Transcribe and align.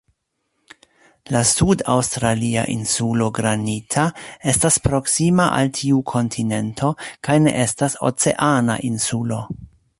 La 1.35 1.41
sud-aŭstralia 1.49 2.63
Insulo 2.77 3.27
Granita 3.39 4.07
estas 4.53 4.79
proksima 4.87 5.47
al 5.61 5.71
tiu 5.81 6.03
kontinento 6.15 6.93
kaj 7.29 7.39
ne 7.49 7.57
estas 7.69 8.03
"oceana" 8.11 8.83
insulo. 8.93 9.43